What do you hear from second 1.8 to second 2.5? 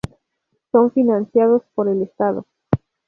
el Estado.